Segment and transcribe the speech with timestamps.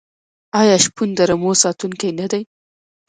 [0.59, 2.41] آیا شپون د رمو ساتونکی نه دی؟